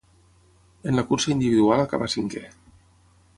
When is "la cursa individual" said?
0.99-1.85